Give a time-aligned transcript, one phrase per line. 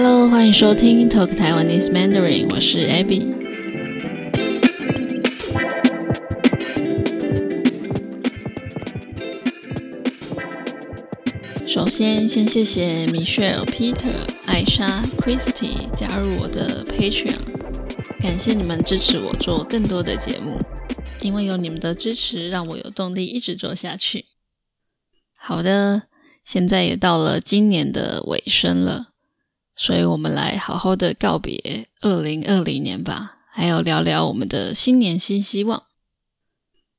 [0.00, 3.34] Hello，欢迎收听 Talk Taiwanese Mandarin，我是 Abby。
[11.66, 14.06] 首先，先谢谢 Michelle、Peter、
[14.46, 17.40] 艾莎、Christy 加入我的 Patreon，
[18.20, 20.60] 感谢你们支持我做更多的节目，
[21.22, 24.26] 因为有你们的支持，让我有动力一直做下去。
[25.36, 26.04] 好的，
[26.44, 29.08] 现在也到了今年的尾声了。
[29.80, 35.84] 所以，我们来好好的告别二零二零年吧，还有聊聊我们的新年新希望。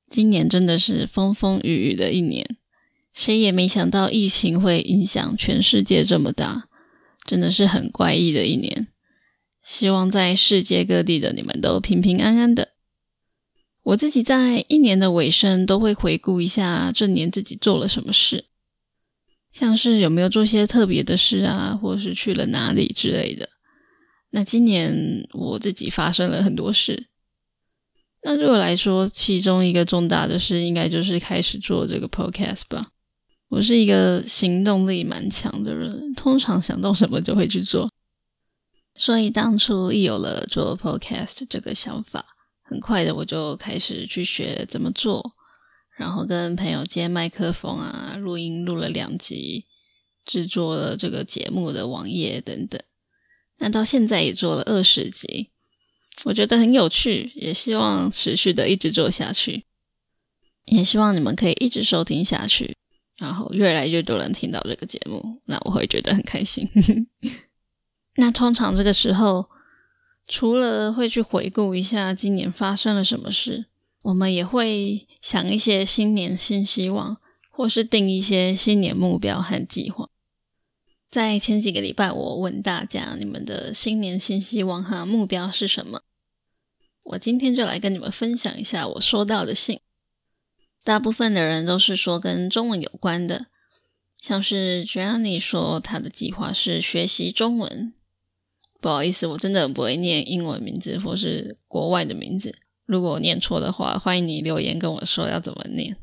[0.09, 2.55] 今年真的是风风雨雨的一年，
[3.13, 6.69] 谁也没想到疫情会影响全世界这么大，
[7.25, 8.87] 真的是很怪异的一年。
[9.61, 12.69] 希望在世界各地的你们都平平安安的。
[13.83, 18.45] 我自己在一年的尾声都会回顾一下这年自己做了什么事。
[19.51, 23.49] 像是有没有做些特别的事啊，或是去了哪里之类的。
[24.31, 27.07] 那今年我自己发生了很多事。
[28.21, 32.89] 那对我来说，其中一个重大的事，应该就是开始做这个 podcast 吧。
[33.47, 37.89] 我是一个行动力蛮强的人，通常想到什么就会去做。
[38.95, 42.23] 所以当初一有了做 podcast 这个想法，
[42.61, 45.33] 很快的我就开始去学怎么做。
[45.99, 49.65] 然后跟朋友借麦克风啊，录音录了两集，
[50.23, 52.81] 制作了这个节目的网页等等。
[53.57, 55.49] 那到现在也做了二十集，
[56.23, 59.65] 我觉得很有趣，也希望持续的一直做下去。
[60.63, 62.77] 也希望你们可以一直收听下去，
[63.17, 66.65] 然后越来越多人听到这个节目，那我会觉得很开心。
[68.15, 69.49] 那通常这个时候，
[70.25, 73.65] 除了会去回顾一下今年发生了什么事。
[74.09, 77.17] 我们也会想一些新年新希望，
[77.51, 80.09] 或是定一些新年目标和计划。
[81.07, 86.01] 在前几个礼拜，我问大家你们的新年新希望和目标是什么？
[87.03, 89.79] 我今天就来跟你们分享一下我收到的信。
[90.83, 93.47] 大部分的人都是说跟中文有关的，
[94.17, 97.93] 像是 Jenny 说他的计划是学习中文。
[98.81, 102.57] 不好意思，我真的不会念英文名字或是国外的名字。
[102.89, 105.95] 如果我念错的话，欢迎你留言跟我说要怎么念。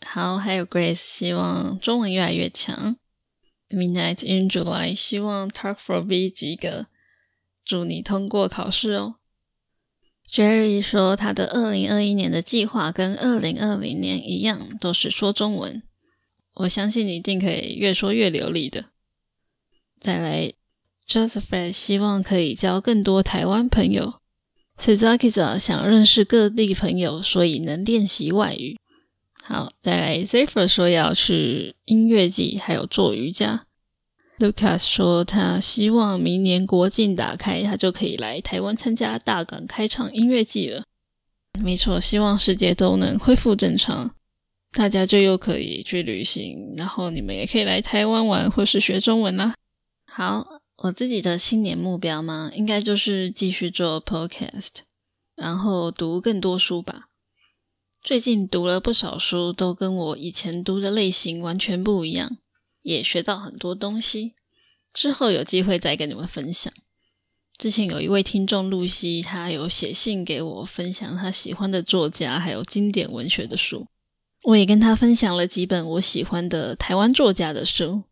[0.00, 2.96] 好，还有 Grace 希望中文越来越强。
[3.68, 6.86] Midnight in July 希望 Talk for B 及格，
[7.62, 9.16] 祝你通过考试哦。
[10.26, 15.82] Jerry 说他的二零二一年的计划跟二零二零年一样，都是说中文。
[16.54, 18.86] 我相信你一定可以越说越流利的。
[20.00, 20.54] 再来
[21.06, 24.22] ，Joseph 希望可以交更多台湾朋友。
[24.78, 28.78] Suzaki 想认识各地朋友，所以能练习外语。
[29.42, 33.66] 好，再来 Zephyr 说要去音乐季，还有做瑜伽。
[34.38, 40.82] Lucas 说他希望明年国境打开，他就可以来台湾参加大港开唱音乐季了。
[41.62, 44.10] 没错，希望世界都能恢复正常，
[44.72, 49.54] 大家就又可以去旅行，然后你们也可以来台湾玩或是学中文啦。
[50.06, 50.63] 好。
[50.84, 52.50] 我自己的新年目标吗？
[52.54, 54.80] 应该就是继续做 podcast，
[55.34, 57.08] 然后读更多书吧。
[58.02, 62.36] 最近读了不少书，都跟我以前读的类型完全不一样，
[62.82, 64.34] 也学到很多东西。
[64.92, 66.70] 之后有机会再跟你们分享。
[67.56, 73.86] 之前有一位听众露西，她有写信给我分享她喜欢的作家还有经典文学的书，
[74.42, 78.02] 我也跟她分享了几本我喜欢的台湾作家的书。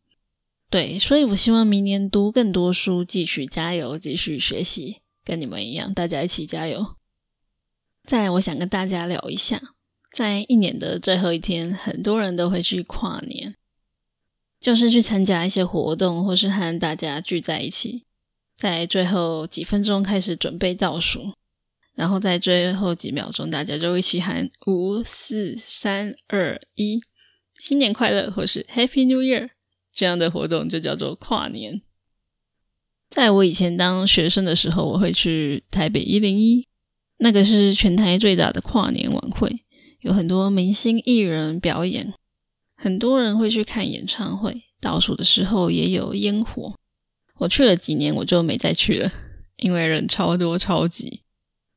[0.73, 6.97] 对，所以我希望明年读更多书，继续加油，继续学习，跟你们一样，大家一起加油。
[8.05, 9.61] 再来，我想跟大家聊一下，
[10.15, 13.55] 在一年的最后一天，很多人都会去跨年，
[14.59, 18.07] 就是去参加一些活动，或是和大家聚在一起，
[18.57, 21.35] 在最后几分钟开始准备倒数，
[21.95, 26.99] 然后在最后几秒钟，大家就一起喊五、四、三、二、一，
[27.59, 29.51] 新年快乐，或是 Happy New Year。
[29.93, 31.83] 这样的活动就叫做跨年。
[33.11, 36.67] 在我以前当学生的时候，我会去台北一零一，
[37.19, 39.65] 那个是全台最大的跨年晚会，
[40.01, 42.15] 有很多明星艺人表演，
[42.75, 44.63] 很多人会去看演唱会。
[44.81, 46.75] 倒数的时候也有烟火。
[47.39, 49.13] 我去了几年，我就没再去了，
[49.59, 51.21] 因为人超多超级。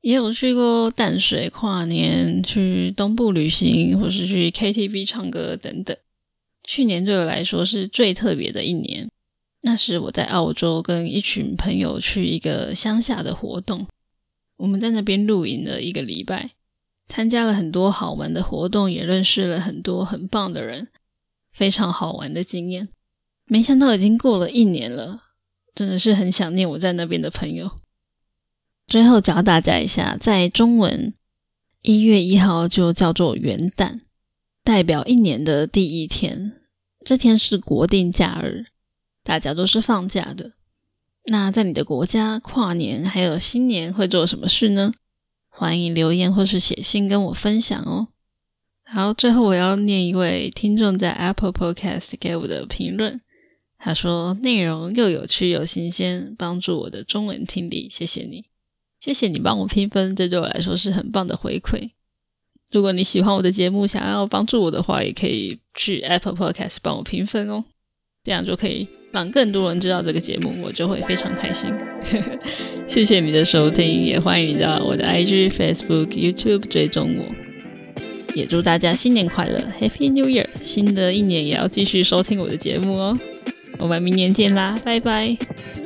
[0.02, 5.98] 也有去过淡水跨年，去东部旅行，或是去 KTV 唱歌等等。
[6.68, 9.10] 去年对我来说是最特别的一年。
[9.62, 13.88] 那时我在澳洲跟一群朋友去一个乡下的活动，
[14.58, 16.52] 我们在那边露营了一个礼拜，
[17.08, 20.90] 参加了很多好玩的活动，也认识了很多很棒的人，
[21.52, 22.90] 非常好玩的经验。
[23.46, 25.24] 没想到已经过了一年了，
[25.74, 27.72] 真的是很想念我在那边的朋友。
[28.86, 31.12] 最后教大家一下，在中文
[31.82, 34.02] 一月一号就叫做元旦，
[34.66, 36.54] 代表一年的第一天。
[37.06, 38.66] 这天是国定假日，
[39.24, 40.54] 大家都是放假的。
[41.26, 44.92] 那在你的国家跨年还有新年会做什么事呢？
[45.50, 48.08] 欢迎留言或是写信跟我分享哦。
[48.86, 53.22] 好，最后我要念一位听众在 Apple Podcast 给我的评论，
[53.78, 58.46] 他说内容又有趣又新鲜，帮助我的中文听力，谢谢你。
[59.00, 61.92] 谢谢你帮我评分，这对我来说是很棒的回馈。
[62.72, 67.64] 如果你喜欢我的节目，想要帮助我的话，也可以去 Apple Podcast 帮我评分哦，
[68.24, 71.72] 这样就可以让更多人知道这个节目，我就会非常开心。
[72.88, 77.26] 谢谢你的收听，也欢迎到我的 IG、Facebook、YouTube 追踪我。
[78.36, 80.46] 也祝大家新年快乐，Happy New Year！
[80.62, 83.18] 新的一年也要继续收听我的节目哦。
[83.78, 85.85] 我们明年见啦，拜拜。